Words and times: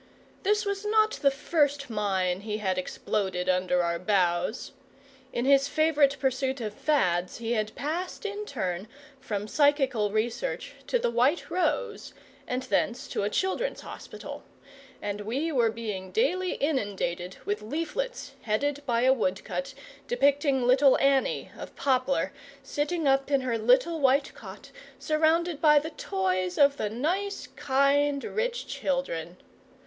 This 0.41 0.65
was 0.65 0.83
not 0.83 1.11
the 1.21 1.29
first 1.29 1.87
mine 1.87 2.41
he 2.41 2.57
had 2.57 2.79
exploded 2.79 3.47
under 3.47 3.83
our 3.83 3.99
bows. 3.99 4.71
In 5.31 5.45
his 5.45 5.67
favourite 5.67 6.17
pursuit 6.19 6.59
of 6.59 6.73
fads 6.73 7.37
he 7.37 7.51
had 7.51 7.75
passed 7.75 8.25
in 8.25 8.47
turn 8.47 8.87
from 9.19 9.47
Psychical 9.47 10.11
Research 10.11 10.73
to 10.87 10.97
the 10.97 11.11
White 11.11 11.51
Rose 11.51 12.15
and 12.47 12.63
thence 12.63 13.07
to 13.09 13.21
a 13.21 13.29
Children's 13.29 13.81
Hospital, 13.81 14.43
and 15.03 15.21
we 15.21 15.51
were 15.51 15.69
being 15.69 16.09
daily 16.11 16.53
inundated 16.53 17.37
with 17.45 17.61
leaflets 17.61 18.31
headed 18.41 18.81
by 18.87 19.01
a 19.01 19.13
woodcut 19.13 19.75
depicting 20.07 20.63
Little 20.65 20.97
Annie 20.97 21.51
(of 21.55 21.75
Poplar) 21.75 22.33
sitting 22.63 23.07
up 23.07 23.29
in 23.29 23.41
her 23.41 23.55
little 23.55 23.99
white 23.99 24.33
cot, 24.33 24.71
surrounded 24.97 25.61
by 25.61 25.77
the 25.77 25.91
toys 25.91 26.57
of 26.57 26.77
the 26.77 26.89
nice, 26.89 27.49
kind, 27.55 28.23
rich 28.23 28.65
children. 28.65 29.37